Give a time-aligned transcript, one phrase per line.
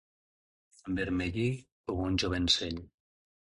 [0.91, 1.51] Envermellir
[1.93, 2.83] com un jovencell.